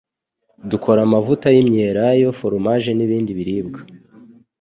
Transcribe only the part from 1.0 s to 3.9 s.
amavuta y'imyelayo, foromaje n'ibindi biribwa.